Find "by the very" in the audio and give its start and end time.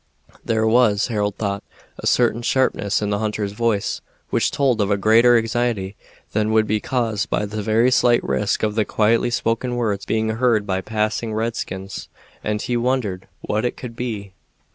7.29-7.91